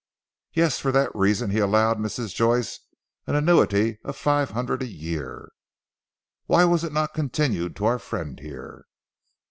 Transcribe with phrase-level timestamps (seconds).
[0.53, 0.79] "Yes!
[0.79, 2.33] For that reason he allowed Mrs.
[2.33, 2.79] Joyce
[3.27, 5.51] an annuity of five hundred a year."
[6.47, 8.85] "Why was it not continued to our friend here?"